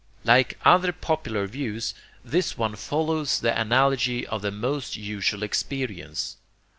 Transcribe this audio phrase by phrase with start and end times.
[0.23, 1.93] Like other popular views,
[2.25, 6.37] this one follows the analogy of the most usual experience.